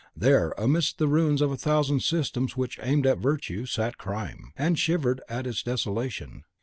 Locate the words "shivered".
4.79-5.21